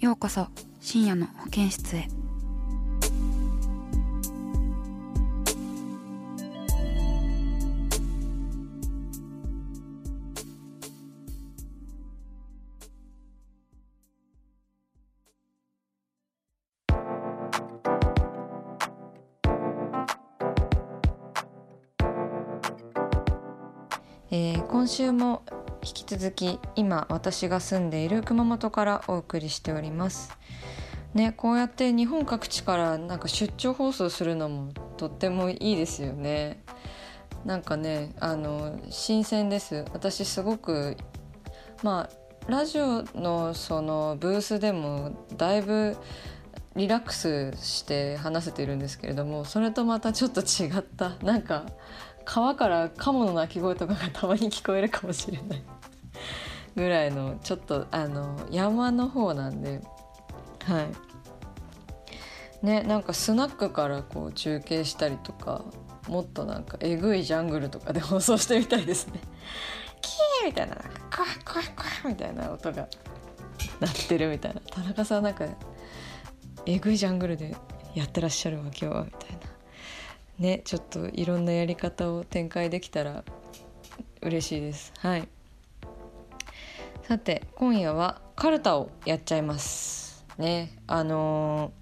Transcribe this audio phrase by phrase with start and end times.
[0.00, 0.48] ようこそ
[0.80, 2.08] 深夜の保健室へ。
[24.30, 25.42] えー今週も
[25.82, 30.36] 引き続き今私が住んでいる熊本からお送りしております。
[31.14, 36.62] ね、こうやって日本各地からなんか出張放送するのもとってもいいですよね。
[37.44, 39.84] なんかねあの新鮮です。
[39.92, 40.96] 私すごく
[41.82, 45.96] まあラジオのそのブースでもだいぶ
[46.76, 51.66] リラックスして話せてるんですけれどもそれとまたちょっと違ったなんか
[52.24, 55.62] 川からカモの鳴き声とかがたまに聞こえるかもしれない。
[56.76, 59.80] ぐらいのちょっとあの山の方なんで。
[60.64, 62.66] はい。
[62.66, 65.64] ねなんかスナックからこう中継したりとか
[66.08, 69.20] もっとなんかえぐいジャングルとかで放送してみたいですね。
[70.02, 72.88] キーみたいななんかクワクワクワみたいな音が
[73.80, 74.60] 鳴ってるみたいな。
[74.60, 75.46] 田中さんなんか
[76.66, 77.56] えぐいジャングルで
[77.94, 79.49] やってらっしゃるわ今日はみたいな。
[80.40, 83.24] ねちょっといろんなやり方を展開できたら
[84.22, 84.92] 嬉しいです。
[84.98, 85.28] はい。
[87.02, 90.78] さて今夜はカルタをやっちゃいますね。
[90.86, 91.80] あのー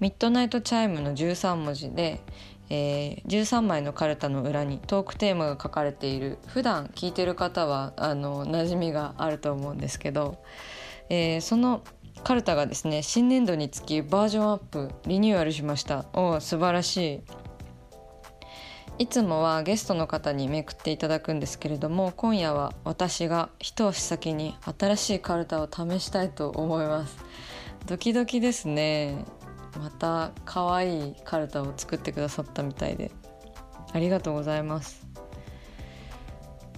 [0.00, 2.20] ミッドナイトチャイムの13文字で、
[2.68, 6.38] えー13枚のカルタの裏にトークテーマが書かれている。
[6.46, 10.42] 普段聞いてる方はあの馴染みがあると思うんですけど、
[11.08, 11.82] えーその
[12.24, 16.06] カルタがですね新年度につきバージョンアップリニューアルしました。
[16.12, 17.41] お素晴らしい。
[18.98, 27.16] いつもはゲストの方にめくっていただくんですけれども今夜は私が一足先に新しいカルタを試したいと思います。
[27.86, 29.24] ドキドキですね。
[29.80, 33.10] また可愛いカルタを作ってくださったみたいで。
[33.92, 35.06] ありがとうございます。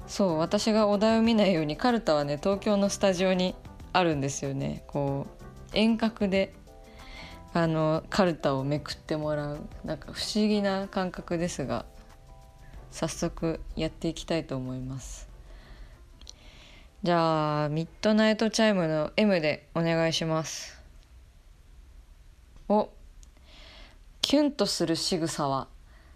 [0.06, 3.54] そう私がお題を見ないようにカルタはね東京のスタジオに
[3.92, 4.84] あるんですよね。
[4.86, 6.54] こう遠隔で
[7.52, 11.84] あのカルタをめくってもらうなんか不思議な感覚ですが。
[12.94, 15.28] 早速やっていきたいと思います。
[17.02, 20.80] じゃあミッドナイトチャイムの M でお願いします。
[22.68, 22.88] お
[24.20, 25.66] キュンとする仕草は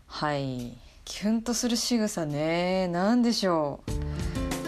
[0.06, 0.78] はい。
[1.04, 2.86] キュンとする仕草ね。
[2.86, 3.80] 何でしょ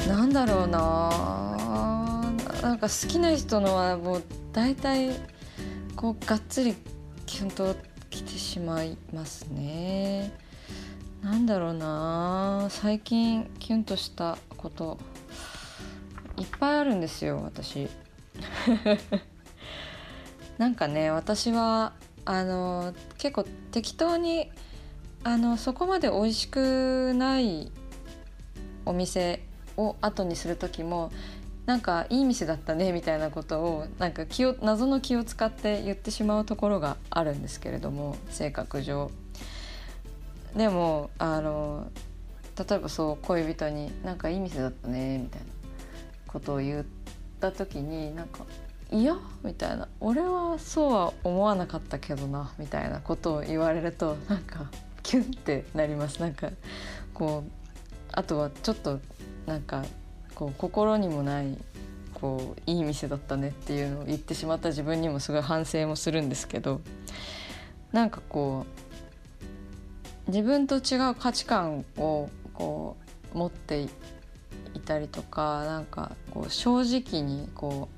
[0.05, 0.09] う。
[0.09, 2.33] なんだろうな。
[2.61, 4.23] なんか好きな人のはもう
[4.53, 5.11] 大体
[5.95, 6.75] こうがっつり
[7.25, 7.77] キュンと
[8.11, 10.50] きてしまいますね。
[11.23, 14.99] なんだろうな最近キュンとしたこと。
[16.41, 17.89] いっぱいあるんですよ私。
[20.57, 21.93] なんかね私は
[22.25, 24.51] あの結構適当に
[25.23, 27.71] あのそこまで美味しくない
[28.87, 29.43] お店
[29.77, 31.13] を後にする時も
[31.67, 39.11] なんかいい店だったねみたいなことをなんか気を謎の気を使って言ってしまうところがあるんですけれども性格上。
[40.55, 41.91] でもあの
[42.59, 45.47] 例えばそう恋人に「なんかいい店だったね」みたいな
[46.27, 46.85] ことを言っ
[47.41, 48.45] た時になんか
[48.91, 54.71] 「いや」みたいな「俺はそうは思わなかったけどな」みたいなことを言われるとなんか
[55.03, 56.21] キュンってなります。
[56.21, 56.51] なんか
[57.15, 57.51] こう
[58.13, 59.01] あとはちょっと
[59.47, 59.85] なんか
[60.35, 61.57] こう心にもない
[62.15, 66.81] こういい店だったねっていうのを言ってしまった自分にもすごい反省もするんですけど
[67.93, 68.90] なんかこう
[70.31, 72.97] 自分と違う価値観をこ
[73.35, 73.89] う持ってい
[74.81, 77.89] たりとかなんかこう正直にこ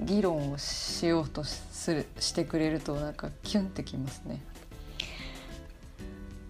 [0.00, 4.42] 議論をしようとするしてくれるとなんかキュンってきますね。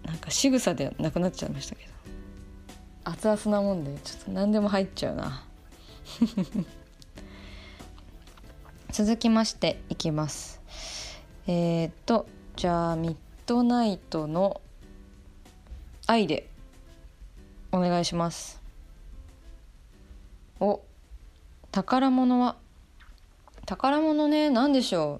[0.03, 1.91] なんか仕草でなくなっちゃいましたけど。
[3.03, 5.43] 熱々なもんでちょっと何でも入っちゃうな。
[8.91, 10.59] 続きましていきます。
[11.47, 12.27] えー、っと
[12.57, 13.15] じゃあミッ
[13.45, 14.59] ドナイトの
[16.07, 16.49] 愛で
[17.71, 18.61] お願いします。
[20.59, 20.81] お
[21.71, 22.55] 宝物は
[23.65, 25.19] 宝物ね何でしょ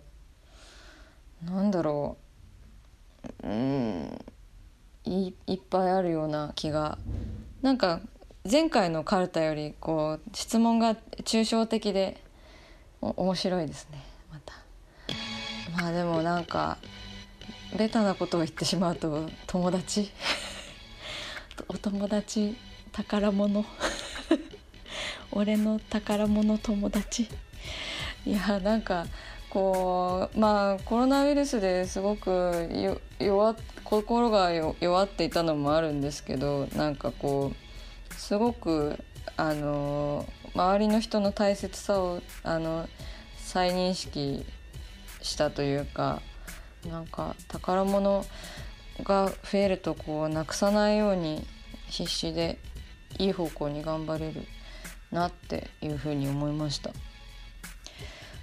[1.45, 1.51] う？
[1.51, 2.17] なんだろ
[3.43, 3.47] う。
[3.47, 4.25] うん
[5.03, 6.97] いいっぱいあるような気が。
[7.61, 7.99] なんか
[8.49, 10.95] 前回のカルタよりこう質問が
[11.25, 12.23] 抽象的で
[13.01, 14.01] 面白いですね。
[14.31, 14.53] また。
[15.75, 16.77] まあでもなんか
[17.77, 20.09] ベタなことを言ってしまうと友達？
[21.68, 22.56] お友達
[22.92, 23.65] 宝物。
[25.31, 27.30] 俺の宝物友達。
[28.25, 29.07] いやなんか
[29.50, 32.69] こうまあコロナウイルスですごく
[33.19, 37.54] 弱心が弱っていたのもあるんですけどなんかこ
[38.12, 39.01] うすごく
[39.38, 42.88] あの周りの人の大切さをあの
[43.38, 44.45] 再認識
[45.21, 46.21] したというか
[46.89, 48.25] なんか宝物
[49.03, 51.45] が増えるとこうなくさないように
[51.88, 52.57] 必死で
[53.19, 54.45] いい方向に頑張れる
[55.11, 56.91] なっていうふうに思いました。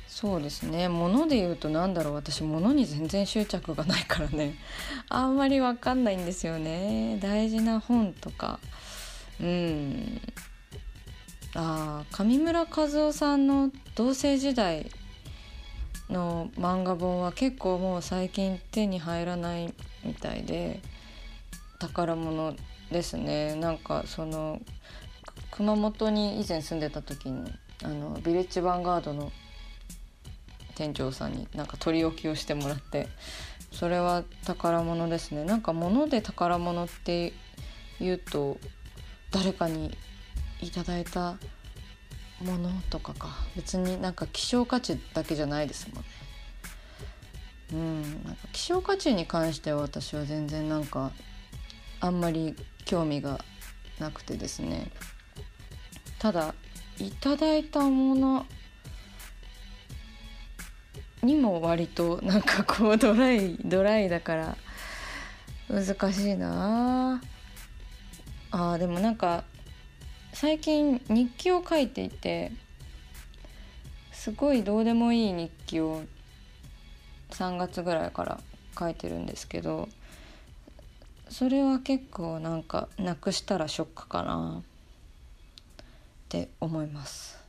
[0.08, 0.88] そうですね。
[0.88, 2.14] 物で言うと何だろう。
[2.14, 4.54] 私物に全然執着がないからね。
[5.10, 7.18] あんまり分かんないんですよね。
[7.20, 8.60] 大事な本とか。
[9.40, 10.20] うん。
[11.56, 14.90] ああ上村和夫さんの同棲時代
[16.08, 19.74] の漫画本は結構もう最近手に入らない
[20.04, 20.80] みたいで
[21.78, 22.54] 宝物
[22.90, 23.54] ですね。
[23.54, 24.60] なんかその
[25.50, 27.52] 熊本に以前住んでた時に
[27.82, 29.32] あのビレッジヴァンガードの
[30.74, 33.08] 店長さんになんか取り置きをしてもらって
[33.70, 35.44] それは宝物ですね。
[35.44, 37.32] なんか物で宝物って
[38.00, 38.58] 言うと
[39.30, 39.96] 誰かに
[40.60, 41.36] いただいた
[42.42, 43.28] ものとかか。
[43.56, 46.08] 別になんか希少価値だけじゃないですもんね。
[47.74, 51.10] うん、なんか希少価値に関しては私は全然なんか
[51.98, 52.54] あんまり
[52.84, 53.44] 興味が
[53.98, 54.92] なくてですね。
[56.20, 56.54] ただ
[56.98, 58.46] いただいたもの
[61.24, 64.56] にも割となんかこうドライ ドライだから
[65.68, 67.20] 難しいな。
[68.52, 69.42] あでもなんか
[70.32, 72.52] 最近日記を書いていて
[74.12, 76.04] すごいどうでもいい日記を
[77.34, 78.40] 3月ぐらいから
[78.78, 79.88] 書いてるんですけど
[81.28, 84.64] それは結構なんかなくしたらショックかなっ
[86.28, 87.42] て思います。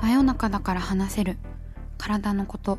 [0.00, 1.38] 真夜中だから話せる
[1.98, 2.78] 体のこと